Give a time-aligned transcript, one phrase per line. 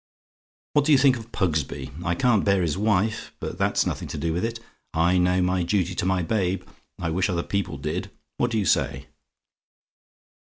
[0.73, 1.91] "What do you think of Pugsby?
[2.03, 4.59] I can't bear his wife; but that's nothing to do with it.
[4.95, 6.63] I know my duty to my babe:
[6.99, 8.09] I wish other people did.
[8.37, 9.05] What do you say?